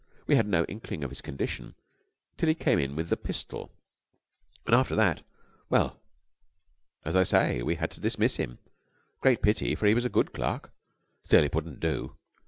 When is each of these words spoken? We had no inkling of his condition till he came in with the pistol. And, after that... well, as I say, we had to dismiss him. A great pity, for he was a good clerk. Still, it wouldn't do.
We 0.25 0.35
had 0.35 0.47
no 0.47 0.63
inkling 0.65 1.03
of 1.03 1.11
his 1.11 1.21
condition 1.21 1.75
till 2.35 2.49
he 2.49 2.55
came 2.55 2.79
in 2.79 2.95
with 2.95 3.09
the 3.09 3.15
pistol. 3.17 3.71
And, 4.65 4.73
after 4.73 4.95
that... 4.95 5.21
well, 5.69 6.01
as 7.05 7.15
I 7.15 7.21
say, 7.21 7.61
we 7.61 7.75
had 7.75 7.91
to 7.91 7.99
dismiss 8.01 8.37
him. 8.37 8.57
A 9.19 9.21
great 9.21 9.43
pity, 9.43 9.75
for 9.75 9.85
he 9.85 9.93
was 9.93 10.03
a 10.05 10.09
good 10.09 10.33
clerk. 10.33 10.73
Still, 11.23 11.43
it 11.43 11.53
wouldn't 11.53 11.81
do. 11.81 12.15